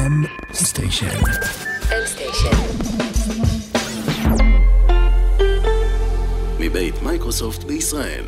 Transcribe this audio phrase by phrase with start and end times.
[0.00, 1.06] M Station.
[1.88, 2.56] M Station.
[6.60, 8.24] מבית מייקרוסופט בישראל.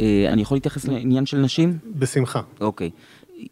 [0.00, 1.78] אה, אני יכול להתייחס לעניין של נשים?
[1.86, 2.40] בשמחה.
[2.60, 2.90] אוקיי.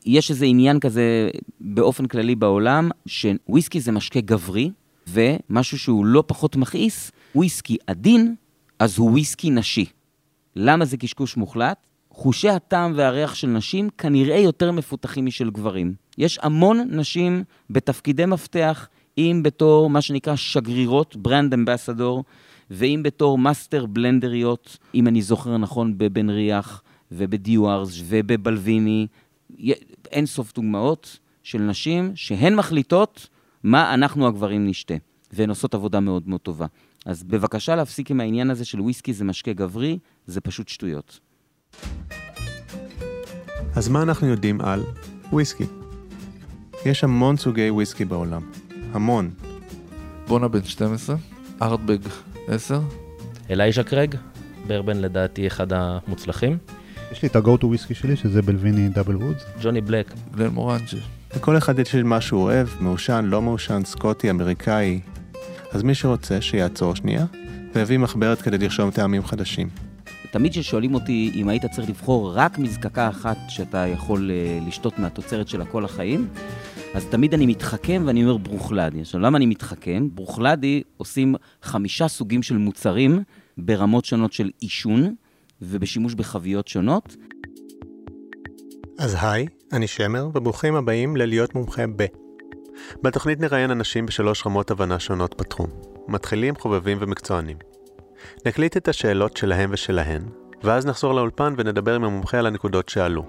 [0.06, 1.30] יש איזה עניין כזה
[1.60, 4.70] באופן כללי בעולם, שוויסקי זה משקה גברי,
[5.08, 8.34] ומשהו שהוא לא פחות מכעיס, וויסקי עדין,
[8.78, 9.84] אז הוא וויסקי נשי.
[10.56, 11.78] למה זה קשקוש מוחלט?
[12.10, 16.07] חושי הטעם והריח של נשים כנראה יותר מפותחים משל גברים.
[16.18, 22.24] יש המון נשים בתפקידי מפתח, אם בתור מה שנקרא שגרירות, brand ambassador,
[22.70, 26.82] ואם בתור master blender יות, אם אני זוכר נכון, בבן ריאך
[27.12, 29.06] ובדיוארס ובבלוויני.
[30.10, 33.28] אין סוף דוגמאות של נשים שהן מחליטות
[33.62, 34.94] מה אנחנו הגברים נשתה,
[35.32, 36.66] והן עושות עבודה מאוד מאוד טובה.
[37.06, 41.20] אז בבקשה להפסיק עם העניין הזה של וויסקי זה משקה גברי, זה פשוט שטויות.
[43.76, 44.82] אז מה אנחנו יודעים על
[45.32, 45.64] וויסקי?
[46.88, 48.42] יש המון סוגי וויסקי בעולם.
[48.92, 49.30] המון.
[50.28, 51.16] בונה בן 12,
[51.62, 51.98] ארטבג
[52.48, 52.80] 10.
[53.50, 54.14] אלייז'ה קרג,
[54.66, 56.58] ברבן לדעתי אחד המוצלחים.
[57.12, 59.44] יש לי את ה-go to וויסקי שלי, שזה בלוויני דאבל וודס.
[59.62, 60.14] ג'וני בלק.
[60.34, 60.98] גלן מורנג'ה.
[61.36, 65.00] לכל אחד יש מה שהוא אוהב, מעושן, לא מעושן, סקוטי, אמריקאי.
[65.72, 67.24] אז מי שרוצה, שיעצור שנייה,
[67.74, 69.68] ויביא מחברת כדי לרשום טעמים חדשים.
[70.30, 75.48] תמיד כששואלים אותי אם היית צריך לבחור רק מזקקה אחת שאתה יכול uh, לשתות מהתוצרת
[75.48, 76.28] שלה כל החיים,
[76.94, 79.00] אז תמיד אני מתחכם ואני אומר ברוכלדי.
[79.00, 80.08] עכשיו, למה אני מתחכם?
[80.14, 83.22] ברוכלדי עושים חמישה סוגים של מוצרים
[83.58, 85.14] ברמות שונות של עישון
[85.62, 87.16] ובשימוש בחביות שונות.
[88.98, 92.06] אז היי, אני שמר, וברוכים הבאים ללהיות מומחה ב.
[93.02, 95.70] בתוכנית נראיין אנשים בשלוש רמות הבנה שונות בתחום.
[96.08, 97.56] מתחילים, חובבים ומקצוענים.
[98.46, 100.22] נקליט את השאלות שלהם ושלהן,
[100.62, 103.24] ואז נחזור לאולפן ונדבר עם המומחה על הנקודות שעלו.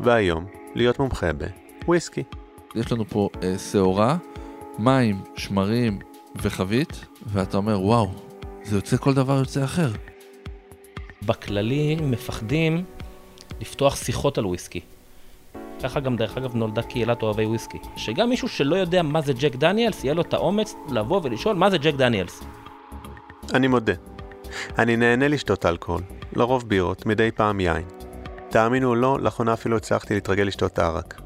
[0.00, 1.30] והיום, להיות מומחה
[1.84, 2.22] בוויסקי.
[2.74, 4.16] יש לנו פה אה, שעורה,
[4.78, 5.98] מים, שמרים
[6.42, 8.08] וחבית, ואתה אומר, וואו,
[8.64, 9.88] זה יוצא כל דבר יוצא אחר.
[11.22, 12.84] בכללי מפחדים
[13.60, 14.80] לפתוח שיחות על וויסקי.
[15.82, 17.78] ככה גם, דרך אגב, נולדה קהילת אוהבי וויסקי.
[17.96, 21.70] שגם מישהו שלא יודע מה זה ג'ק דניאלס, יהיה לו את האומץ לבוא ולשאול מה
[21.70, 22.42] זה ג'ק דניאלס.
[23.54, 23.92] אני מודה.
[24.78, 27.84] אני נהנה לשתות אלכוהול, לרוב בירות, מדי פעם יין.
[28.50, 31.20] תאמינו או לא, לאחרונה אפילו הצלחתי להתרגל לשתות ערק.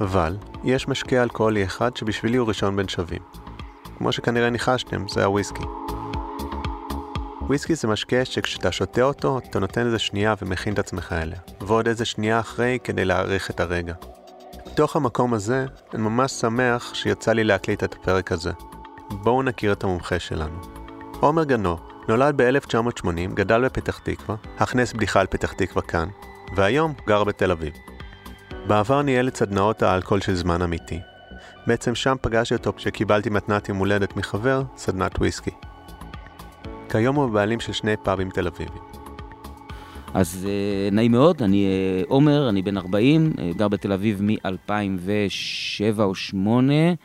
[0.00, 3.22] אבל, יש משקה אלכוהולי אחד שבשבילי הוא ראשון בין שווים.
[3.98, 5.64] כמו שכנראה ניחשתם, זה הוויסקי.
[7.40, 11.88] וויסקי זה משקה שכשאתה שותה אותו, אתה נותן איזה שנייה ומכין את עצמך אליה, ועוד
[11.88, 13.94] איזה שנייה אחרי כדי להעריך את הרגע.
[14.66, 18.50] בתוך המקום הזה, אני ממש שמח שיצא לי להקליט את הפרק הזה.
[19.10, 20.60] בואו נכיר את המומחה שלנו.
[21.20, 26.08] עומר גנור, נולד ב-1980, גדל בפתח תקווה, הכנס בדיחה על פתח תקווה כאן,
[26.56, 27.72] והיום גר בתל אביב.
[28.66, 30.98] בעבר ניהל את סדנאות האלכוהול של זמן אמיתי.
[31.66, 35.50] בעצם שם פגשתי אותו כשקיבלתי מתנת יום הולדת מחבר, סדנת וויסקי.
[36.88, 38.82] כיום הוא הבעלים של שני פאבים תל אביבים.
[40.14, 44.38] אז uh, נעים מאוד, אני uh, עומר, אני בן 40, uh, גר בתל אביב מ-2007
[45.98, 46.96] או 2008, uh,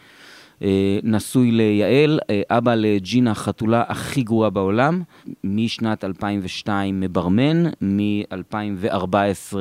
[1.04, 5.02] נשוי ליעל, uh, אבא לג'ינה, החתולה הכי גרועה בעולם,
[5.44, 9.56] משנת 2002 מברמן, מ-2014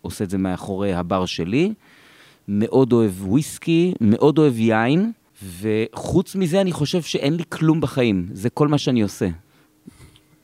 [0.00, 1.72] עושה את זה מאחורי הבר שלי,
[2.48, 5.12] מאוד אוהב וויסקי, מאוד אוהב יין,
[5.60, 9.28] וחוץ מזה אני חושב שאין לי כלום בחיים, זה כל מה שאני עושה.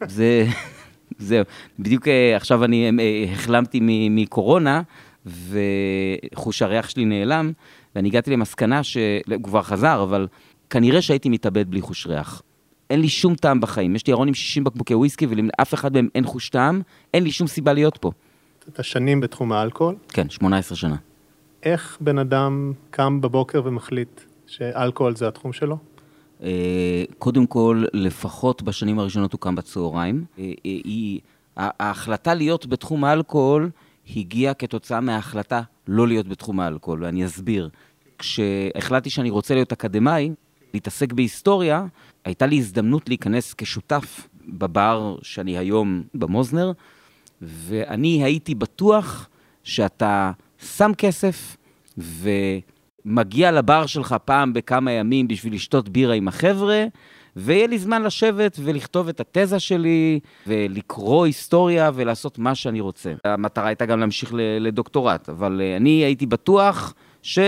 [0.06, 0.46] זה,
[1.18, 1.44] זהו.
[1.78, 3.80] בדיוק אה, עכשיו אני אה, החלמתי
[4.10, 4.82] מקורונה,
[5.26, 7.52] וחוש הריח שלי נעלם,
[7.96, 10.26] ואני הגעתי למסקנה שהוא כבר חזר, אבל
[10.70, 12.42] כנראה שהייתי מתאבד בלי חוש ריח.
[12.90, 13.96] אין לי שום טעם בחיים.
[13.96, 16.82] יש לי ארון עם 60 בקבוקי וויסקי, ולאף אחד מהם אין חוש טעם,
[17.14, 18.10] אין לי שום סיבה להיות פה.
[18.68, 19.94] אתה שנים בתחום האלכוהול?
[20.08, 20.96] כן, 18 שנה.
[21.62, 25.76] איך בן אדם קם בבוקר ומחליט שאלכוהול זה התחום שלו?
[26.42, 30.24] אה, קודם כל, לפחות בשנים הראשונות הוא קם בצהריים.
[30.38, 31.20] אה, אה, היא,
[31.56, 33.70] ההחלטה להיות בתחום האלכוהול
[34.16, 37.68] הגיעה כתוצאה מההחלטה לא להיות בתחום האלכוהול, ואני אסביר.
[38.18, 40.30] כשהחלטתי שאני רוצה להיות אקדמאי,
[40.74, 41.86] להתעסק בהיסטוריה,
[42.24, 46.72] הייתה לי הזדמנות להיכנס כשותף בבר שאני היום במוזנר,
[47.42, 49.28] ואני הייתי בטוח
[49.64, 51.56] שאתה שם כסף
[51.98, 52.30] ו...
[53.04, 56.84] מגיע לבר שלך פעם בכמה ימים בשביל לשתות בירה עם החבר'ה,
[57.38, 63.12] ויהיה לי זמן לשבת ולכתוב את התזה שלי, ולקרוא היסטוריה ולעשות מה שאני רוצה.
[63.24, 67.38] המטרה הייתה גם להמשיך לדוקטורט, אבל אה, אני הייתי בטוח ש...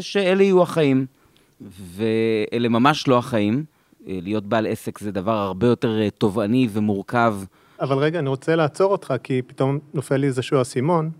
[0.00, 1.06] שאלה יהיו החיים,
[1.94, 3.64] ואלה ממש לא החיים.
[4.08, 7.36] אה, להיות בעל עסק זה דבר הרבה יותר אה, תובעני ומורכב.
[7.80, 11.10] אבל רגע, אני רוצה לעצור אותך, כי פתאום נופל לי איזשהו אסימון,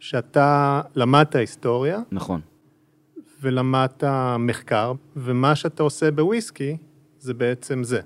[0.00, 2.00] שאתה למדת היסטוריה.
[2.12, 2.40] נכון.
[3.42, 4.04] ולמדת
[4.38, 6.76] מחקר, ומה שאתה עושה בוויסקי
[7.22, 8.00] זה בעצם זה.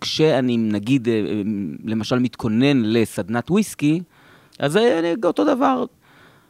[0.00, 1.42] כשאני, נגיד, אה, אה,
[1.84, 4.00] למשל מתכונן לסדנת וויסקי,
[4.58, 5.84] אז זה אותו דבר.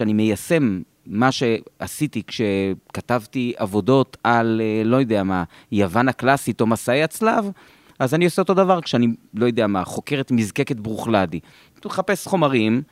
[0.01, 7.03] אני מיישם מה שעשיתי כשכתבתי עבודות על, אה, לא יודע מה, יוון הקלאסית או מסעי
[7.03, 7.51] הצלב,
[7.99, 11.41] אז אני עושה אותו דבר כשאני, לא יודע מה, חוקר את מזקקת ברוכלדי.
[11.85, 12.83] מחפש חומרים,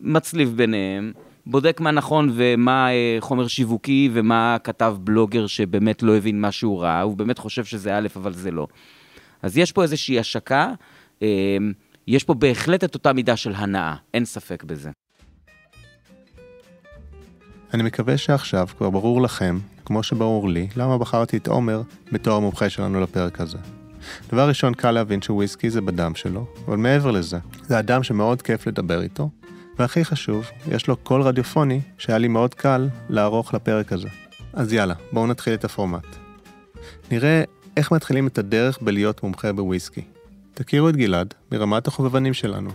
[0.00, 1.12] מצליב ביניהם,
[1.50, 6.82] בודק מה נכון ומה אה, חומר שיווקי ומה כתב בלוגר שבאמת לא הבין מה שהוא
[6.82, 8.66] ראה, הוא באמת חושב שזה א', אבל זה לא.
[9.42, 10.72] אז יש פה איזושהי השקה,
[11.22, 11.28] אה,
[12.06, 14.90] יש פה בהחלט את אותה מידה של הנאה, אין ספק בזה.
[17.74, 22.70] אני מקווה שעכשיו כבר ברור לכם, כמו שברור לי, למה בחרתי את עומר בתור המומחה
[22.70, 23.58] שלנו לפרק הזה.
[24.28, 28.66] דבר ראשון, קל להבין שוויסקי זה בדם שלו, אבל מעבר לזה, זה אדם שמאוד כיף
[28.66, 29.30] לדבר איתו,
[29.78, 34.08] והכי חשוב, יש לו קול רדיופוני שהיה לי מאוד קל לערוך לפרק הזה.
[34.52, 36.16] אז יאללה, בואו נתחיל את הפורמט.
[37.10, 37.42] נראה
[37.76, 40.02] איך מתחילים את הדרך בלהיות מומחה בוויסקי.
[40.54, 42.70] תכירו את גלעד מרמת החובבנים שלנו.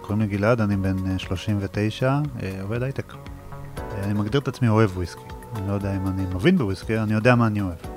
[0.00, 3.14] קוראים לי גלעד, אני בן 39, אה, אה, עובד הייטק.
[3.14, 5.20] אה, אני מגדיר את עצמי אוהב וויסקי.
[5.56, 7.93] אני לא יודע אם אני מבין בוויסקי, אני יודע מה אני אוהב.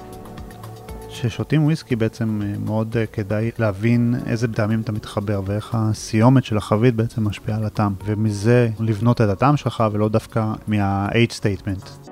[1.22, 6.58] כששותים וויסקי בעצם אה, מאוד אה, כדאי להבין איזה טעמים אתה מתחבר ואיך הסיומת של
[6.58, 12.10] החבית בעצם משפיעה על הטעם, ומזה לבנות את הטעם שלך ולא דווקא מה-H statement.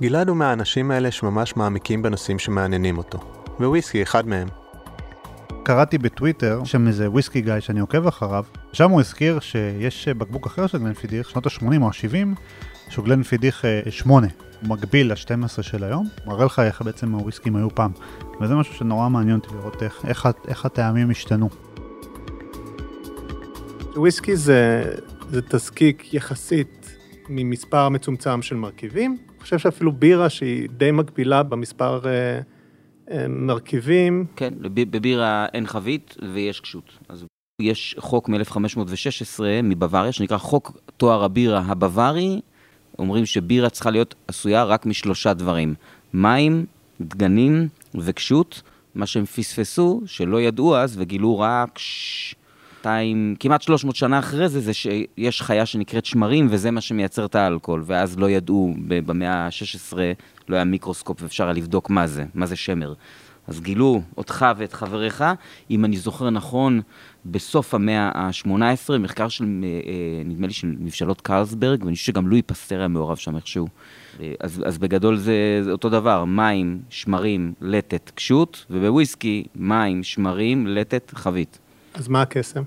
[0.00, 3.18] גלעד הוא מהאנשים האלה שממש מעמיקים בנושאים שמעניינים אותו,
[3.60, 4.48] וויסקי אחד מהם.
[5.62, 10.66] קראתי בטוויטר, שם איזה וויסקי גיא שאני עוקב אחריו, שם הוא הזכיר שיש בקבוק אחר
[10.66, 12.40] של גלנפידיך, שנות ה-80 או ה-70,
[12.88, 14.26] שהוא גלנפידיך 8.
[14.60, 17.92] הוא מקביל ל-12 של היום, מראה לך איך בעצם הוויסקים היו פעם.
[18.40, 21.48] וזה משהו שנורא מעניין אותי לראות איך, איך, איך הטעמים השתנו.
[23.96, 24.82] וויסקי זה,
[25.30, 26.96] זה תזקיק יחסית
[27.28, 29.16] ממספר מצומצם של מרכיבים.
[29.30, 32.40] אני חושב שאפילו בירה שהיא די מקבילה במספר אה,
[33.10, 34.26] אה, מרכיבים.
[34.36, 36.98] כן, בבירה אין חבית ויש קשות.
[37.08, 37.24] אז
[37.62, 42.40] יש חוק מ-1516 מבוואריה שנקרא חוק תואר הבירה הבווארי.
[42.98, 45.74] אומרים שבירה צריכה להיות עשויה רק משלושה דברים,
[46.14, 46.66] מים,
[47.00, 48.62] דגנים וקשות.
[48.96, 54.74] מה שהם פספסו, שלא ידעו אז וגילו רק שתיים, כמעט 300 שנה אחרי זה, זה
[54.74, 57.82] שיש חיה שנקראת שמרים וזה מה שמייצר את האלכוהול.
[57.86, 59.96] ואז לא ידעו, במאה ה-16
[60.48, 62.94] לא היה מיקרוסקופ ואפשר היה לבדוק מה זה, מה זה שמר.
[63.48, 65.24] אז גילו אותך ואת חבריך,
[65.70, 66.80] אם אני זוכר נכון,
[67.26, 72.28] בסוף המאה ה-18, מחקר של, אה, אה, נדמה לי, של מבשלות קרלסברג, ואני חושב שגם
[72.28, 73.68] לואי פסטר היה מעורב שם איכשהו.
[74.20, 80.66] אה, אז, אז בגדול זה, זה אותו דבר, מים, שמרים, לטת, קשות, ובוויסקי, מים, שמרים,
[80.66, 81.58] לטת, חבית.
[81.94, 82.62] אז מה הקסם?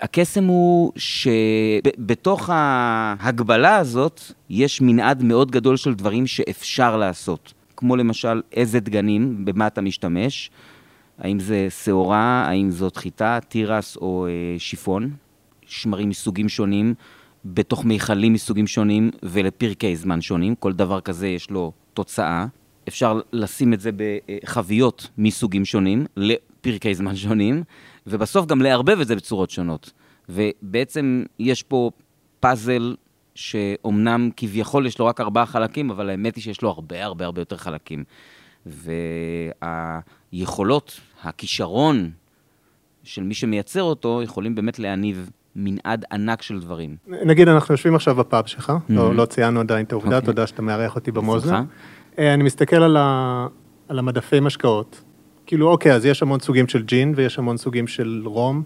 [0.00, 4.20] הקסם הוא שבתוך ההגבלה הזאת
[4.50, 7.52] יש מנעד מאוד גדול של דברים שאפשר לעשות.
[7.82, 10.50] כמו למשל איזה דגנים, במה אתה משתמש,
[11.18, 15.10] האם זה שעורה, האם זאת חיטה, תירס או אה, שיפון,
[15.66, 16.94] שמרים מסוגים שונים,
[17.44, 22.46] בתוך מיכלים מסוגים שונים ולפרקי זמן שונים, כל דבר כזה יש לו תוצאה.
[22.88, 27.62] אפשר לשים את זה בחביות מסוגים שונים, לפרקי זמן שונים,
[28.06, 29.92] ובסוף גם לערבב את זה בצורות שונות.
[30.28, 31.90] ובעצם יש פה
[32.40, 32.94] פאזל
[33.34, 37.40] שאומנם כביכול יש לו רק ארבעה חלקים, אבל האמת היא שיש לו הרבה הרבה הרבה
[37.40, 38.04] יותר חלקים.
[40.32, 42.10] והיכולות, הכישרון
[43.04, 46.96] של מי שמייצר אותו, יכולים באמת להניב מנעד ענק של דברים.
[47.06, 48.92] נגיד, אנחנו יושבים עכשיו בפאב שלך, mm-hmm.
[48.92, 50.14] לא, לא ציינו עדיין את העובדה, okay.
[50.14, 50.26] אוקיי.
[50.26, 51.64] תודה שאתה מארח אותי במוזנם.
[52.18, 53.46] אה, אני מסתכל על, ה...
[53.88, 55.02] על המדפי משקאות.
[55.46, 58.62] כאילו, אוקיי, אז יש המון סוגים של ג'ין ויש המון סוגים של רום,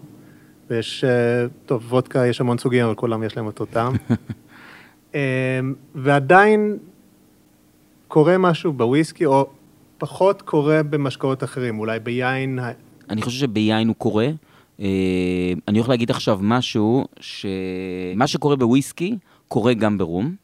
[0.69, 3.93] ויש, אה, טוב, וודקה, יש המון סוגים, אבל כולם יש להם אותו טעם.
[5.17, 6.77] אמ, ועדיין
[8.07, 9.47] קורה משהו בוויסקי, או
[9.97, 12.59] פחות קורה במשקאות אחרים, אולי ביין...
[13.09, 14.27] אני חושב שביין הוא קורה.
[14.79, 14.85] אמ,
[15.67, 20.35] אני הולך להגיד עכשיו משהו, שמה שקורה בוויסקי, קורה גם ברום.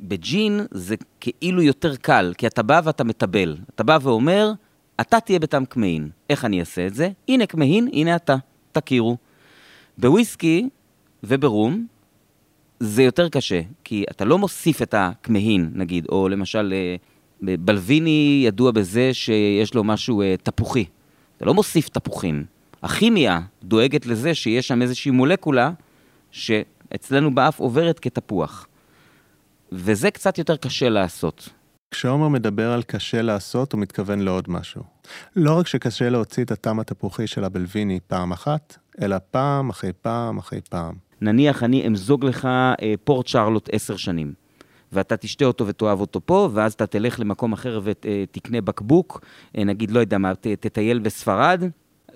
[0.00, 3.56] בג'ין זה כאילו יותר קל, כי אתה בא ואתה מטבל.
[3.74, 4.52] אתה בא ואומר,
[5.00, 6.08] אתה תהיה בטעם כמהין.
[6.30, 7.08] איך אני אעשה את זה?
[7.28, 8.36] הנה כמהין, הנה אתה.
[8.72, 9.16] תכירו.
[9.98, 10.68] בוויסקי
[11.24, 11.86] וברום,
[12.80, 16.96] זה יותר קשה, כי אתה לא מוסיף את הכמהין, נגיד, או למשל, אה,
[17.60, 20.84] בלוויני ידוע בזה שיש לו משהו אה, תפוחי.
[21.36, 22.44] אתה לא מוסיף תפוחים.
[22.82, 25.70] הכימיה דואגת לזה שיש שם איזושהי מולקולה
[26.30, 28.66] שאצלנו באף עוברת כתפוח.
[29.72, 31.48] וזה קצת יותר קשה לעשות.
[31.90, 34.82] כשעומר מדבר על קשה לעשות, הוא מתכוון לעוד משהו.
[35.36, 40.38] לא רק שקשה להוציא את הטעם התפוחי של הבלוויני פעם אחת, אלא פעם אחרי פעם
[40.38, 41.05] אחרי פעם.
[41.20, 44.32] נניח אני אמזוג לך אה, פורט שרלוט עשר שנים,
[44.92, 49.20] ואתה תשתה אותו ותאהב אותו פה, ואז אתה תלך למקום אחר ותקנה בקבוק,
[49.54, 51.62] נגיד, לא יודע מה, תטייל בספרד,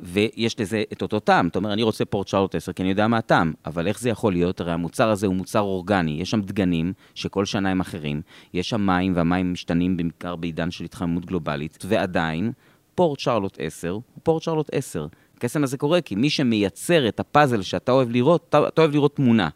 [0.03, 1.49] ויש לזה את אותו טעם.
[1.49, 4.11] אתה אומר, אני רוצה פורט שרלוט 10 כי אני יודע מה הטעם, אבל איך זה
[4.11, 4.61] יכול להיות?
[4.61, 8.23] הרי המוצר הזה הוא מוצר אורגני, יש שם דגנים שכל שנה הם אחרים,
[8.55, 12.53] יש שם מים, והמים משתנים בעיקר בעידן של התחממות גלובלית, ועדיין,
[12.95, 15.07] פורט שרלוט 10 הוא פורט שרלוט 10.
[15.41, 19.17] הקסם הזה קורה כי מי שמייצר את הפאזל שאתה אוהב לראות, אתה, אתה אוהב לראות
[19.17, 19.49] תמונה.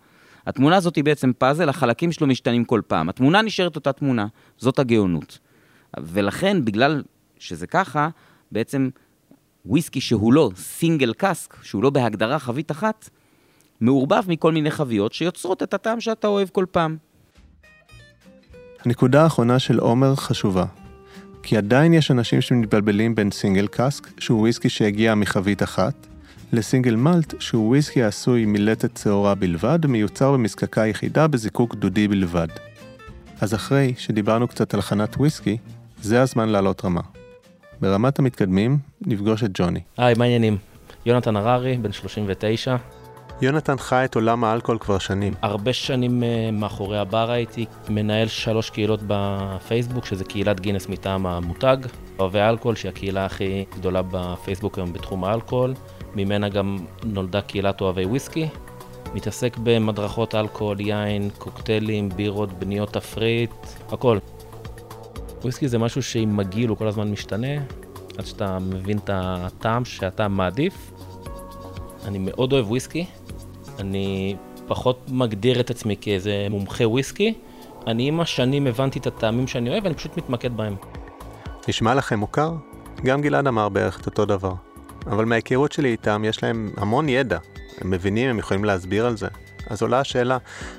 [0.47, 3.09] התמונה הזאת היא בעצם פאזל, החלקים שלו משתנים כל פעם.
[3.09, 4.27] התמונה נשארת אותה תמונה,
[4.59, 5.39] זאת הגאונות.
[5.99, 7.03] ולכן, בגלל
[7.39, 8.09] שזה ככה,
[8.53, 8.89] בעצם
[9.67, 13.11] וויסקי שהוא לא סינגל קאסק, שהוא לא בהגדרה חבית אחת,
[13.81, 16.97] מעורבב מכל מיני חביות שיוצרות את הטעם שאתה אוהב כל פעם.
[18.85, 20.65] הנקודה האחרונה של עומר חשובה,
[21.45, 25.95] כי עדיין יש אנשים שמתבלבלים בין סינגל קאסק, שהוא וויסקי שהגיע מחבית אחת,
[26.53, 32.49] לסינגל מלט, שהוא וויסקי העשוי מלטת שעורה בלבד, ומיוצר במזקקה יחידה בזיקוק דודי בלבד.
[33.41, 35.57] אז אחרי שדיברנו קצת על הכנת וויסקי,
[36.03, 37.01] זה הזמן לעלות רמה.
[37.81, 39.81] ברמת המתקדמים, נפגוש את ג'וני.
[39.97, 40.57] היי, מה העניינים?
[41.07, 42.77] יונתן הררי, בן 39.
[43.43, 45.35] יונתן חי את עולם האלכוהול כבר שנים.
[45.43, 51.77] הרבה שנים uh, מאחורי הבר הייתי מנהל שלוש קהילות בפייסבוק, שזה קהילת גינס מטעם המותג.
[52.19, 55.75] אוהבי אלכוהול, שהיא הקהילה הכי גדולה בפייסבוק היום בתחום האלכוהול.
[56.15, 58.49] ממנה גם נולדה קהילת אוהבי וויסקי.
[59.15, 63.51] מתעסק במדרכות אלכוהול, יין, קוקטיילים, בירות, בניות תפריט,
[63.93, 64.19] הכל.
[65.43, 67.57] וויסקי זה משהו שעם הגיל הוא כל הזמן משתנה,
[68.19, 70.93] עד שאתה מבין את הטעם שאתה מעדיף.
[72.05, 73.07] אני מאוד אוהב וויסקי,
[73.79, 77.35] אני פחות מגדיר את עצמי כאיזה מומחה וויסקי,
[77.87, 80.77] אני עם השנים הבנתי את הטעמים שאני אוהב ואני פשוט מתמקד בהם.
[81.69, 82.53] נשמע לכם מוכר?
[83.05, 84.55] גם גלעד אמר בערך את אותו דבר.
[85.07, 87.39] אבל מההיכרות שלי איתם יש להם המון ידע.
[87.81, 89.29] הם מבינים, הם יכולים להסביר על זה.
[89.67, 90.39] אז עולה השאלה,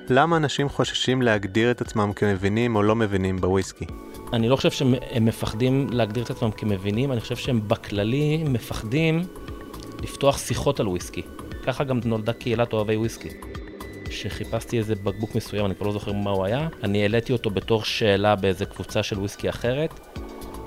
[0.10, 3.86] למה אנשים חוששים להגדיר את עצמם כמבינים או לא מבינים בוויסקי?
[4.34, 9.22] אני לא חושב שהם מפחדים להגדיר את עצמם כמבינים, אני חושב שהם בכללי מפחדים
[10.04, 11.22] לפתוח שיחות על וויסקי.
[11.66, 13.30] ככה גם נולדה קהילת אוהבי וויסקי.
[14.10, 17.84] כשחיפשתי איזה בקבוק מסוים, אני כבר לא זוכר מה הוא היה, אני העליתי אותו בתור
[17.84, 20.00] שאלה באיזה קבוצה של וויסקי אחרת,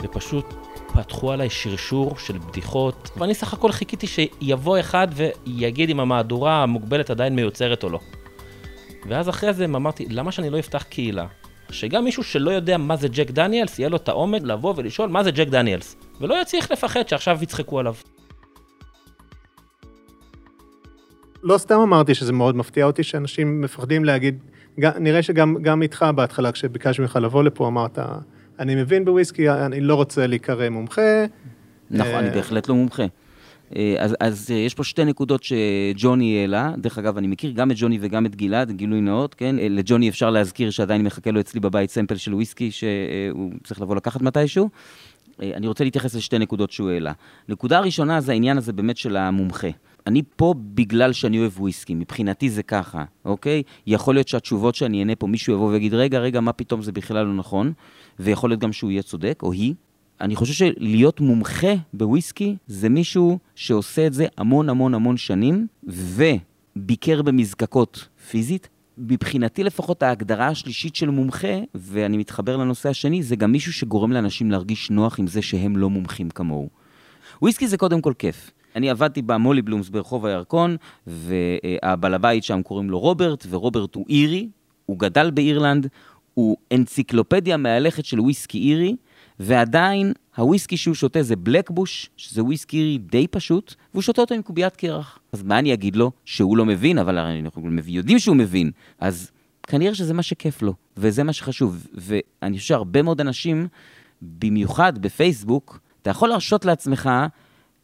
[0.02, 0.55] ופשוט
[0.95, 7.11] פתחו עליי שרשור של בדיחות, ואני סך הכל חיכיתי שיבוא אחד ויגיד אם המהדורה המוגבלת
[7.11, 8.00] עדיין מיוצרת או לא.
[9.09, 11.26] ואז אחרי זה אמרתי, למה שאני לא אפתח קהילה?
[11.71, 15.25] שגם מישהו שלא יודע מה זה ג'ק דניאלס, יהיה לו את העומד לבוא ולשאול מה
[15.25, 15.97] זה ג'ק דניאלס.
[16.21, 17.95] ולא צריך לפחד שעכשיו יצחקו עליו.
[21.42, 24.38] לא סתם אמרתי שזה מאוד מפתיע אותי שאנשים מפחדים להגיד,
[24.78, 27.99] נראה שגם איתך בהתחלה, כשביקשתי ממך לבוא לפה, אמרת,
[28.59, 31.25] אני מבין בוויסקי, אני לא רוצה להיקרא מומחה.
[31.90, 33.02] נכון, אני אה, בהחלט לא מומחה.
[33.76, 36.73] אה, אז, אז אה, יש פה שתי נקודות שג'וני העלה.
[36.78, 39.57] דרך אגב, אני מכיר גם את ג'וני וגם את גלעד, גילוי נאות, כן?
[39.59, 44.23] לג'וני אפשר להזכיר שעדיין מחכה לו אצלי בבית סמפל של וויסקי שהוא צריך לבוא לקחת
[44.23, 44.68] מתישהו.
[45.40, 47.12] אני רוצה להתייחס לשתי נקודות שהוא העלה.
[47.49, 49.68] נקודה ראשונה זה העניין הזה באמת של המומחה.
[50.08, 53.62] אני פה בגלל שאני אוהב וויסקי, מבחינתי זה ככה, אוקיי?
[53.86, 57.26] יכול להיות שהתשובות שאני אענה פה, מישהו יבוא ויגיד, רגע, רגע, מה פתאום זה בכלל
[57.26, 57.72] לא נכון,
[58.18, 59.74] ויכול להיות גם שהוא יהיה צודק, או היא.
[60.20, 67.22] אני חושב שלהיות מומחה בוויסקי זה מישהו שעושה את זה המון המון המון שנים, וביקר
[67.22, 68.68] במזקקות פיזית.
[68.98, 74.50] מבחינתי לפחות ההגדרה השלישית של מומחה, ואני מתחבר לנושא השני, זה גם מישהו שגורם לאנשים
[74.50, 76.68] להרגיש נוח עם זה שהם לא מומחים כמוהו.
[77.42, 78.50] וויסקי זה קודם כל כיף.
[78.78, 84.49] אני עבדתי במולי בלומס ברחוב הירקון, והבעל הבית שם קוראים לו רוברט, ורוברט הוא אירי,
[84.87, 85.87] הוא גדל באירלנד,
[86.35, 88.97] הוא אנציקלופדיה מהלכת של וויסקי אירי,
[89.40, 94.42] ועדיין הוויסקי שהוא שותה זה בלקבוש, שזה וויסקי אירי די פשוט, והוא שותה אותו עם
[94.42, 95.18] קוביית קרח.
[95.32, 96.11] אז מה אני אגיד לו?
[96.25, 98.70] שהוא לא מבין, אבל אנחנו יודעים שהוא מבין.
[98.99, 99.30] אז
[99.62, 101.87] כנראה שזה מה שכיף לו, וזה מה שחשוב.
[101.94, 103.68] ואני חושב שהרבה מאוד אנשים,
[104.23, 107.11] במיוחד בפייסבוק, אתה יכול להרשות לעצמך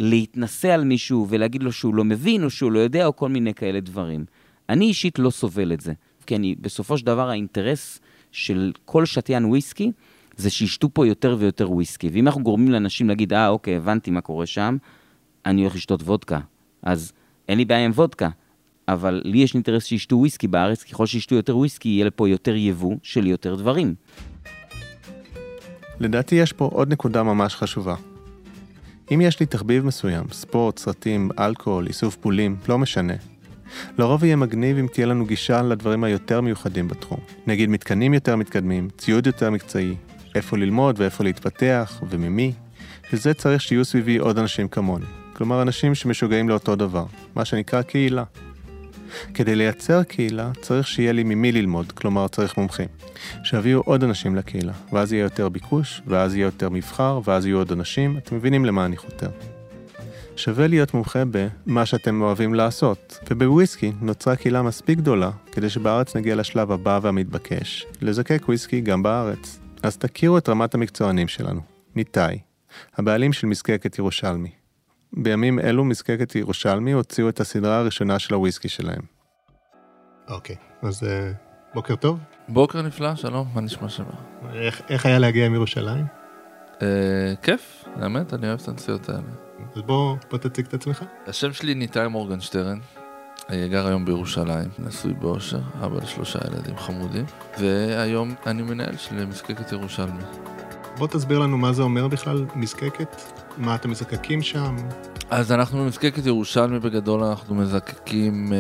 [0.00, 3.54] להתנסה על מישהו ולהגיד לו שהוא לא מבין, או שהוא לא יודע, או כל מיני
[3.54, 4.24] כאלה דברים.
[4.68, 5.92] אני אישית לא סובל את זה,
[6.26, 8.00] כי אני, בסופו של דבר, האינטרס
[8.32, 9.92] של כל שתיין וויסקי,
[10.36, 12.10] זה שישתו פה יותר ויותר וויסקי.
[12.12, 14.76] ואם אנחנו גורמים לאנשים להגיד, אה, אוקיי, הבנתי מה קורה שם,
[15.46, 16.40] אני הולך לשתות וודקה.
[16.82, 17.12] אז
[17.48, 18.28] אין לי בעיה עם וודקה,
[18.88, 22.96] אבל לי יש אינטרס שישתו וויסקי בארץ, ככל שישתו יותר וויסקי, יהיה לפה יותר יבוא
[23.02, 23.94] של יותר דברים.
[26.00, 28.13] לדעתי יש פה עוד נקודה ממש חשובה.
[29.10, 33.14] אם יש לי תחביב מסוים, ספורט, סרטים, אלכוהול, איסוף פולים, לא משנה.
[33.98, 37.18] לרוב יהיה מגניב אם תהיה לנו גישה לדברים היותר מיוחדים בתחום.
[37.46, 39.94] נגיד מתקנים יותר מתקדמים, ציוד יותר מקצועי,
[40.34, 42.52] איפה ללמוד ואיפה להתפתח וממי.
[43.12, 45.06] לזה צריך שיהיו סביבי עוד אנשים כמוני.
[45.32, 48.24] כלומר, אנשים שמשוגעים לאותו דבר, מה שנקרא קהילה.
[49.34, 52.88] כדי לייצר קהילה צריך שיהיה לי ממי ללמוד, כלומר צריך מומחים.
[53.44, 57.72] שיביאו עוד אנשים לקהילה, ואז יהיה יותר ביקוש, ואז יהיה יותר מבחר, ואז יהיו עוד
[57.72, 59.28] אנשים, אתם מבינים למה אני חותר.
[60.36, 66.36] שווה להיות מומחה במה שאתם אוהבים לעשות, ובוויסקי נוצרה קהילה מספיק גדולה כדי שבארץ נגיע
[66.36, 69.58] לשלב הבא והמתבקש, לזקק וויסקי גם בארץ.
[69.82, 71.60] אז תכירו את רמת המקצוענים שלנו.
[71.96, 72.38] ניתאי,
[72.96, 74.63] הבעלים של מזקקת ירושלמי.
[75.16, 79.02] בימים אלו מזקקת ירושלמי הוציאו את הסדרה הראשונה של הוויסקי שלהם.
[80.28, 81.06] אוקיי, אז uh,
[81.74, 82.18] בוקר טוב.
[82.48, 84.04] בוקר נפלא, שלום, מה נשמע שם?
[84.54, 86.06] איך, איך היה להגיע מירושלים?
[86.82, 89.22] אה, כיף, האמת, אני אוהב את הנסיעות האלה.
[89.76, 91.04] אז בוא, בוא תציג את עצמך.
[91.26, 92.78] השם שלי ניתאי מורגנשטרן,
[93.50, 97.24] אה, גר היום בירושלים, נשוי באושר, אבא לשלושה ילדים חמודים,
[97.58, 100.22] והיום אני מנהל של מזקקת ירושלמי.
[100.98, 103.22] בוא תסביר לנו מה זה אומר בכלל מזקקת,
[103.58, 104.76] מה אתם מזקקים שם.
[105.30, 108.58] אז אנחנו במזקקת ירושלמי בגדול, אנחנו מזקקים אה,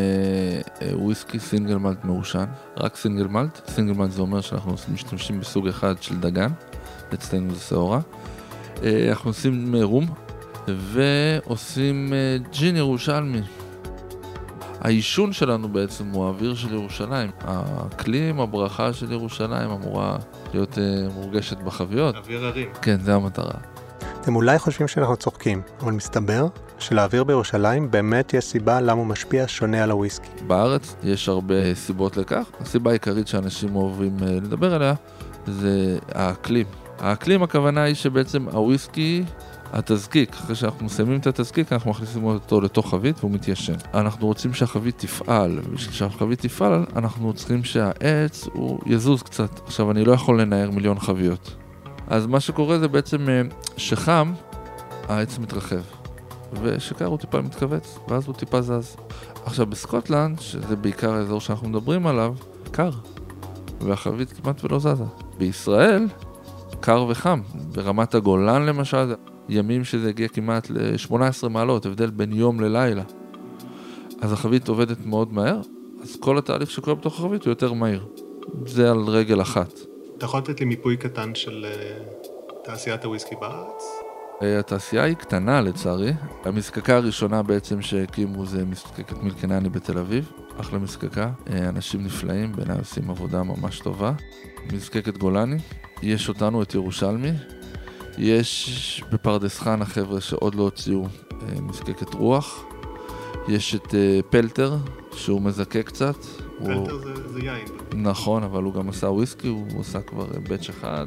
[0.82, 2.44] אה, וויסקי סינגל מלט מעושן,
[2.76, 3.70] רק סינגל מלט.
[3.70, 6.50] סינגל מלט זה אומר שאנחנו משתמשים בסוג אחד של דגן,
[7.14, 8.00] אצלנו זה שעורה.
[8.82, 10.06] אה, אנחנו עושים אה, רום
[10.68, 13.40] ועושים אה, ג'ין ירושלמי.
[14.84, 17.30] העישון שלנו בעצם הוא האוויר של ירושלים.
[17.40, 20.16] האקלים, הברכה של ירושלים אמורה
[20.52, 20.82] להיות אה,
[21.14, 22.14] מורגשת בחביות.
[22.16, 22.68] אוויר הרים.
[22.82, 23.54] כן, זה המטרה.
[24.20, 26.46] אתם אולי חושבים שאנחנו צוחקים, אבל מסתבר
[26.78, 30.28] שלאוויר בירושלים באמת יש סיבה למה הוא משפיע שונה על הוויסקי.
[30.46, 32.46] בארץ יש הרבה סיבות לכך.
[32.60, 34.94] הסיבה העיקרית שאנשים אוהבים אה, לדבר עליה
[35.46, 36.66] זה האקלים.
[36.98, 39.24] האקלים הכוונה היא שבעצם הוויסקי,
[39.74, 43.74] התזקיק, אחרי שאנחנו מסיימים את התזקיק אנחנו מכניסים אותו לתוך חבית והוא מתיישן.
[43.94, 49.60] אנחנו רוצים שהחבית תפעל, ובשביל שהחבית תפעל אנחנו צריכים שהעץ הוא יזוז קצת.
[49.66, 51.54] עכשיו אני לא יכול לנער מיליון חביות.
[52.06, 53.42] אז מה שקורה זה בעצם אה,
[53.76, 54.32] שחם,
[55.08, 55.82] העץ מתרחב.
[56.62, 58.96] ושקר הוא טיפה מתכווץ, ואז הוא טיפה זז.
[59.44, 62.34] עכשיו בסקוטלנד, שזה בעיקר האזור שאנחנו מדברים עליו,
[62.70, 62.90] קר.
[63.80, 65.04] והחבית כמעט ולא זזה.
[65.38, 66.06] בישראל,
[66.80, 67.40] קר וחם.
[67.72, 69.14] ברמת הגולן למשל,
[69.48, 73.02] ימים שזה הגיע כמעט ל-18 מעלות, הבדל בין יום ללילה.
[74.20, 75.60] אז החבית עובדת מאוד מהר,
[76.02, 78.06] אז כל התהליך שקורה בתוך החבית הוא יותר מהיר.
[78.66, 79.72] זה על רגל אחת.
[80.18, 81.98] אתה יכול לתת לי מיפוי קטן של אה,
[82.64, 83.84] תעשיית הוויסקי בארץ?
[84.42, 86.12] אה, התעשייה היא קטנה לצערי.
[86.44, 90.32] המזקקה הראשונה בעצם שהקימו זה מזקקת מילקנני בתל אביב.
[90.60, 94.12] אחלה מזקקה, אה, אנשים נפלאים, בעיניי עושים עבודה ממש טובה.
[94.72, 95.56] מזקקת גולני,
[96.02, 97.30] יש אותנו, את ירושלמי.
[98.18, 101.06] יש בפרדס חנה החבר'ה שעוד לא הוציאו
[101.62, 102.64] מזקקת רוח.
[103.48, 103.94] יש את
[104.30, 104.76] פלטר,
[105.12, 106.16] שהוא מזקק קצת.
[106.58, 106.98] פלטר הוא...
[106.98, 107.66] זה, זה יין.
[107.94, 111.06] נכון, אבל הוא גם עשה וויסקי, הוא עשה כבר batch אחד.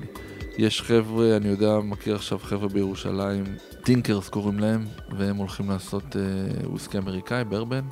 [0.57, 3.43] יש חבר'ה, אני יודע, מכיר עכשיו חבר'ה בירושלים,
[3.83, 4.85] טינקרס קוראים להם,
[5.17, 6.21] והם הולכים לעשות אה,
[6.67, 7.83] וויסקי אמריקאי, בורבון.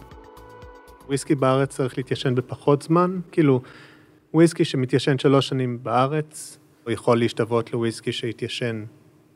[1.08, 3.62] וויסקי בארץ צריך להתיישן בפחות זמן, כאילו,
[4.34, 8.84] וויסקי שמתיישן שלוש שנים בארץ, הוא יכול להשתוות לוויסקי שהתיישן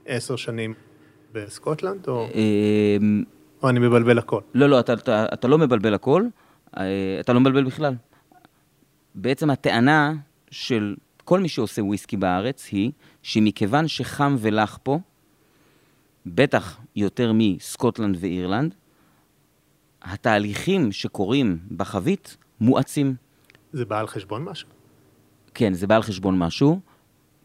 [0.09, 0.73] עשר שנים
[1.33, 3.23] בסקוטלנד, או, אמ,
[3.63, 4.41] או אני מבלבל הכל?
[4.53, 6.23] לא, לא, אתה, אתה, אתה לא מבלבל הכל,
[6.77, 7.95] אה, אתה לא מבלבל בכלל.
[9.15, 10.13] בעצם הטענה
[10.51, 12.91] של כל מי שעושה וויסקי בארץ היא
[13.23, 14.99] שמכיוון שחם ולח פה,
[16.25, 18.75] בטח יותר מסקוטלנד ואירלנד,
[20.01, 23.15] התהליכים שקורים בחבית מואצים.
[23.73, 24.69] זה בא על חשבון משהו?
[25.53, 26.79] כן, זה בא על חשבון משהו.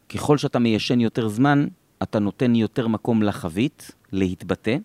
[0.09, 1.67] ככל שאתה מיישן יותר זמן,
[2.03, 4.77] אתה נותן יותר מקום לחבית להתבטא,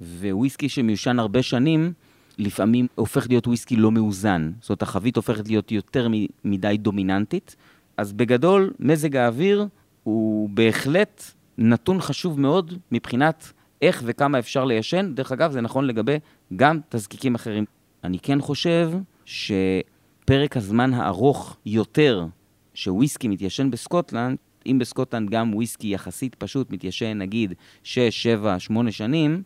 [0.00, 1.92] וויסקי שמיושן הרבה שנים,
[2.38, 4.52] לפעמים הופך להיות וויסקי לא מאוזן.
[4.60, 6.08] זאת אומרת, החבית הופכת להיות יותר
[6.44, 7.56] מדי דומיננטית.
[7.96, 9.66] אז בגדול, מזג האוויר
[10.02, 11.22] הוא בהחלט
[11.58, 15.12] נתון חשוב מאוד מבחינת איך וכמה אפשר ליישן.
[15.14, 16.16] דרך אגב, זה נכון לגבי
[16.56, 17.64] גם תזקיקים אחרים.
[18.04, 18.90] אני כן חושב
[19.24, 22.26] שפרק הזמן הארוך יותר
[22.74, 29.42] שוויסקי מתיישן בסקוטלנד, אם בסקוטלנד גם וויסקי יחסית פשוט מתיישן נגיד 6, 7, 8 שנים,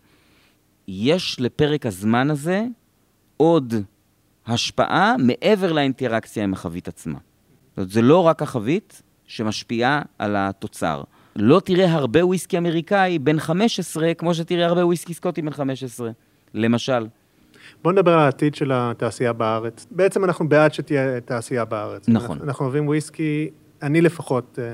[0.88, 2.64] יש לפרק הזמן הזה
[3.36, 3.74] עוד
[4.46, 7.18] השפעה מעבר לאינטראקציה עם החבית עצמה.
[7.68, 11.02] זאת אומרת, זה לא רק החבית שמשפיעה על התוצר.
[11.36, 16.10] לא תראה הרבה וויסקי אמריקאי בן 15, כמו שתראה הרבה וויסקי סקוטי בן 15,
[16.54, 17.06] למשל.
[17.82, 19.86] בוא נדבר על העתיד של התעשייה בארץ.
[19.90, 22.08] בעצם אנחנו בעד שתהיה תעשייה בארץ.
[22.08, 22.38] נכון.
[22.42, 23.50] אנחנו, אוהבים וויסקי,
[23.84, 24.64] אני לפחות אה,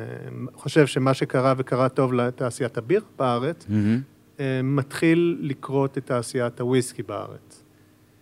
[0.55, 4.42] חושב שמה שקרה וקרה טוב לתעשיית הביר בארץ, Mm-hmm.
[4.62, 7.62] מתחיל לקרות את תעשיית הוויסקי בארץ.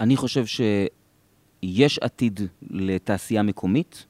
[0.00, 4.06] אני חושב שיש עתיד לתעשייה מקומית.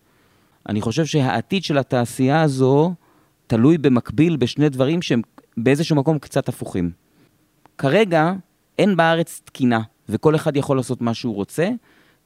[0.69, 2.95] אני חושב שהעתיד של התעשייה הזו
[3.47, 5.23] תלוי במקביל בשני דברים שהם
[5.57, 6.91] באיזשהו מקום קצת הפוכים.
[7.79, 8.33] כרגע
[8.79, 11.69] אין בארץ תקינה, וכל אחד יכול לעשות מה שהוא רוצה,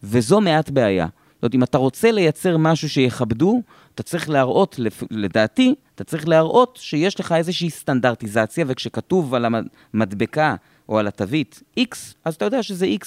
[0.02, 1.06] וזו מעט בעיה.
[1.42, 3.62] זאת אומרת, אם אתה רוצה לייצר משהו שיכבדו,
[3.94, 9.46] אתה צריך להראות, לדעתי, אתה צריך להראות שיש לך איזושהי סטנדרטיזציה, וכשכתוב על
[9.94, 10.54] המדבקה
[10.88, 13.06] או על התווית X, אז אתה יודע שזה X,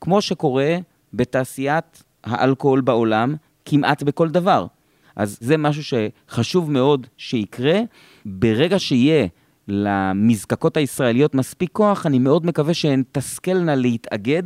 [0.00, 0.76] כמו שקורה
[1.14, 4.66] בתעשיית האלכוהול בעולם, כמעט בכל דבר.
[5.16, 7.80] אז זה משהו שחשוב מאוד שיקרה.
[8.24, 9.26] ברגע שיהיה
[9.68, 14.42] למזקקות הישראליות מספיק כוח, אני מאוד מקווה שהן תשכלנה להתאגד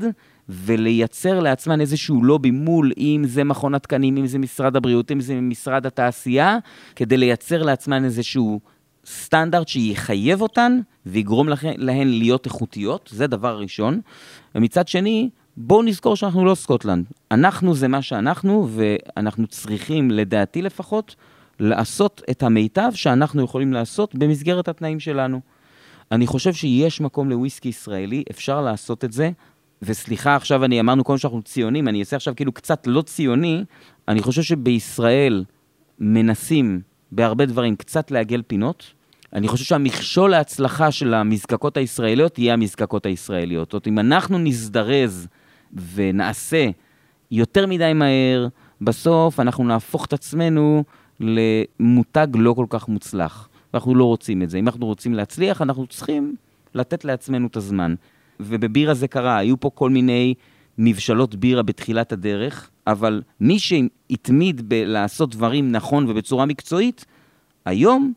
[0.48, 5.40] ולייצר לעצמן איזשהו לובי מול, אם זה מכון התקנים, אם זה משרד הבריאות, אם זה
[5.40, 6.58] משרד התעשייה,
[6.96, 8.60] כדי לייצר לעצמן איזשהו
[9.06, 14.00] סטנדרט שיחייב אותן ויגרום להן להיות איכותיות, זה דבר ראשון.
[14.54, 17.04] ומצד שני, בואו נזכור שאנחנו לא סקוטלנד.
[17.30, 21.16] אנחנו זה מה שאנחנו, ואנחנו צריכים, לדעתי לפחות,
[21.60, 25.40] לעשות את המיטב שאנחנו יכולים לעשות במסגרת התנאים שלנו.
[26.12, 29.30] אני חושב שיש מקום לוויסקי ישראלי, אפשר לעשות את זה.
[29.82, 33.64] וסליחה, עכשיו אני אמרנו קודם שאנחנו ציונים, אני אעשה עכשיו כאילו קצת לא ציוני,
[34.08, 35.44] אני חושב שבישראל
[35.98, 36.80] מנסים
[37.12, 38.92] בהרבה דברים קצת לעגל פינות.
[39.32, 43.72] אני חושב שהמכשול להצלחה של המזקקות הישראליות יהיה המזקקות הישראליות.
[43.72, 45.28] זאת אומרת, אם אנחנו נזדרז
[45.94, 46.68] ונעשה
[47.30, 48.48] יותר מדי מהר,
[48.80, 50.84] בסוף אנחנו נהפוך את עצמנו
[51.20, 53.48] למותג לא כל כך מוצלח.
[53.72, 54.58] ואנחנו לא רוצים את זה.
[54.58, 56.34] אם אנחנו רוצים להצליח, אנחנו צריכים
[56.74, 57.94] לתת לעצמנו את הזמן.
[58.40, 60.34] ובבירה זה קרה, היו פה כל מיני
[60.78, 67.04] מבשלות בירה בתחילת הדרך, אבל מי שהתמיד בלעשות דברים נכון ובצורה מקצועית,
[67.64, 68.12] היום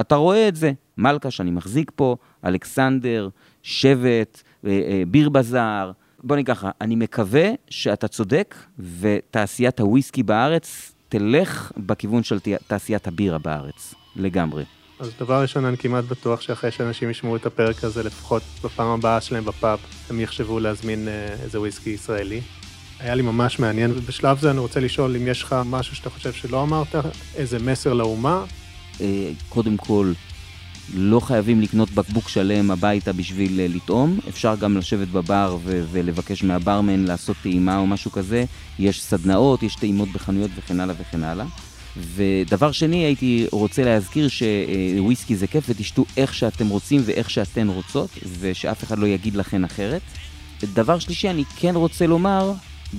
[0.00, 0.72] אתה רואה את זה.
[0.98, 3.28] מלכה שאני מחזיק פה, אלכסנדר,
[3.62, 5.92] שבט, אה, אה, ביר בזאר.
[6.24, 8.54] בוא ככה, אני מקווה שאתה צודק,
[9.00, 14.64] ותעשיית הוויסקי בארץ תלך בכיוון של תעשיית הבירה בארץ, לגמרי.
[15.00, 19.20] אז דבר ראשון, אני כמעט בטוח שאחרי שאנשים ישמעו את הפרק הזה, לפחות בפעם הבאה
[19.20, 19.78] שלהם בפאב,
[20.10, 22.40] הם יחשבו להזמין אה, איזה וויסקי ישראלי.
[23.00, 26.32] היה לי ממש מעניין, ובשלב זה אני רוצה לשאול אם יש לך משהו שאתה חושב
[26.32, 26.94] שלא אמרת,
[27.36, 28.44] איזה מסר לאומה.
[29.00, 30.12] אה, קודם כל,
[30.94, 36.44] לא חייבים לקנות בקבוק שלם הביתה בשביל אה, לטעום, אפשר גם לשבת בבר ו- ולבקש
[36.44, 38.44] מהברמן לעשות טעימה או משהו כזה.
[38.78, 41.46] יש סדנאות, יש טעימות בחנויות וכן הלאה וכן הלאה.
[41.96, 48.10] ודבר שני, הייתי רוצה להזכיר שוויסקי זה כיף ותשתו איך שאתם רוצים ואיך שאתן רוצות,
[48.40, 50.02] ושאף אחד לא יגיד לכן אחרת.
[50.74, 52.52] דבר שלישי, אני כן רוצה לומר,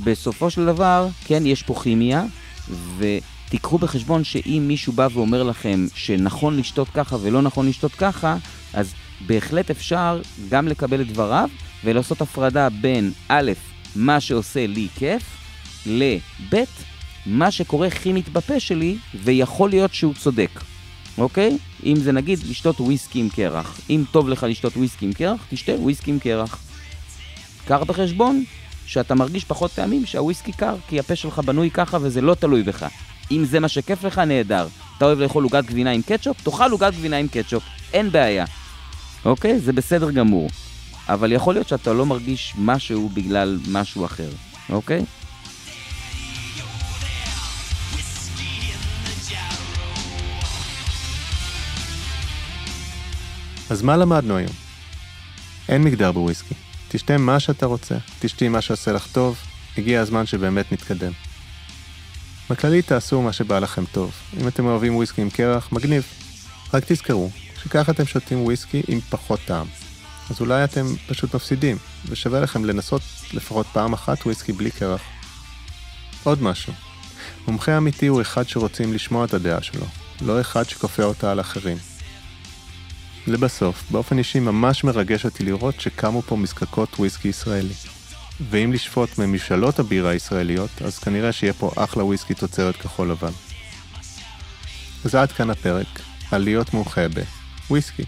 [0.04, 2.26] בסופו של דבר, כן, יש פה כימיה,
[3.48, 8.38] ותיקחו בחשבון שאם מישהו בא ואומר לכם שנכון לשתות ככה ולא נכון לשתות ככה,
[8.74, 8.94] אז
[9.28, 11.50] בהחלט אפשר גם לקבל את דבריו
[11.84, 13.52] ולעשות הפרדה בין א',
[13.96, 15.24] מה שעושה לי כיף,
[15.86, 16.64] לב',
[17.26, 20.50] מה שקורה כימית בפה שלי, ויכול להיות שהוא צודק,
[21.18, 21.58] אוקיי?
[21.86, 23.80] אם זה נגיד לשתות וויסקי עם קרח.
[23.90, 26.60] אם טוב לך לשתות וויסקי עם קרח, תשתה וויסקי עם קרח.
[27.68, 28.44] קח בחשבון
[28.86, 32.86] שאתה מרגיש פחות פעמים שהוויסקי קר, כי הפה שלך בנוי ככה וזה לא תלוי בך.
[33.32, 34.68] אם זה מה שכיף לך, נהדר.
[34.98, 36.42] אתה אוהב לאכול עוגת גבינה עם קטשופ?
[36.42, 38.46] תאכל עוגת גבינה עם קטשופ, אין בעיה.
[39.26, 39.60] אוקיי?
[39.60, 40.50] זה בסדר גמור.
[41.10, 44.30] אבל יכול להיות שאתה לא מרגיש משהו בגלל משהו אחר,
[44.70, 45.06] אוקיי?
[53.70, 54.52] אז מה למדנו היום?
[55.70, 56.54] אין מגדר בוויסקי.
[56.90, 59.38] תשתה מה שאתה רוצה, תשתי מה שעושה לך טוב,
[59.78, 61.12] הגיע הזמן שבאמת נתקדם.
[62.50, 64.12] בכללי תעשו מה שבא לכם טוב.
[64.42, 66.04] אם אתם אוהבים וויסקי עם קרח, מגניב.
[66.74, 67.30] רק תזכרו,
[67.64, 69.68] שככה אתם שותים וויסקי עם פחות טעם.
[70.30, 73.02] אז אולי אתם פשוט מפסידים, ושווה לכם לנסות
[73.34, 75.02] לפחות פעם אחת וויסקי בלי קרח.
[76.24, 76.74] עוד משהו,
[77.48, 79.86] מומחה אמיתי הוא אחד שרוצים לשמוע את הדעה שלו,
[80.22, 81.78] לא אחד שכופה אותה על אחרים.
[83.28, 87.74] לבסוף, באופן אישי ממש מרגש אותי לראות שקמו פה מזקקות וויסקי ישראלי.
[88.42, 93.32] ואם לשפוט מממשלות הבירה הישראליות, אז כנראה שיהיה פה אחלה וויסקי תוצרת כחול לבן.
[95.06, 95.88] אז עד כאן הפרק,
[96.32, 97.02] על להיות מומחה
[97.70, 98.04] בוויסקי.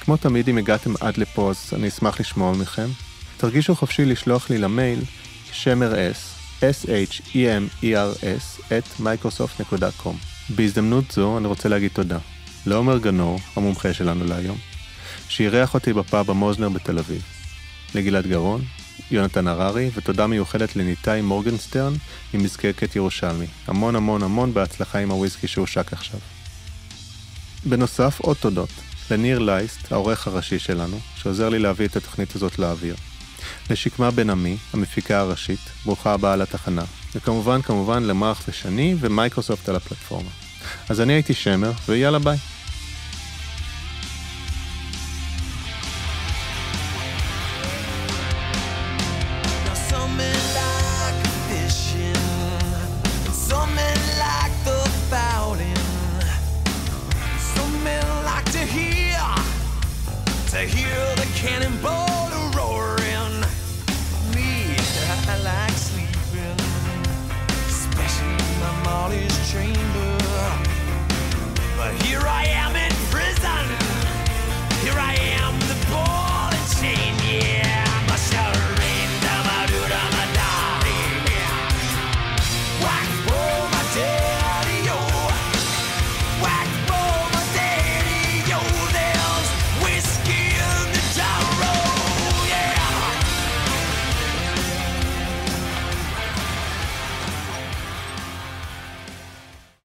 [0.00, 2.88] כמו תמיד אם הגעתם עד לפה אז אני אשמח לשמוע מכם.
[3.36, 5.00] תרגישו חופשי לשלוח לי למייל
[5.52, 10.14] שמר s, s-h-e-m-e-r-s, את microsoft.com.
[10.48, 12.18] בהזדמנות זו אני רוצה להגיד תודה
[12.66, 14.58] לעומר גנור, המומחה שלנו להיום,
[15.28, 17.22] שאירח אותי בפאב המוזנר בתל אביב,
[17.94, 18.64] לגלעד גרון,
[19.10, 21.92] יונתן הררי, ותודה מיוחדת לניתאי מורגנסטרן
[22.34, 23.46] ממזקקת ירושלמי.
[23.66, 26.20] המון המון המון בהצלחה עם הוויסקי שהושק עכשיו.
[27.64, 28.70] בנוסף, עוד תודות
[29.10, 32.96] לניר לייסט, העורך הראשי שלנו, שעוזר לי להביא את התוכנית הזאת לאוויר.
[33.70, 36.84] לשקמה בן עמי, המפיקה הראשית, ברוכה הבאה לתחנה.
[37.14, 40.30] וכמובן, כמובן, למרח ושני ומייקרוסופט על הפלטפורמה.
[40.88, 42.38] אז אני הייתי שמר, ויאללה ביי.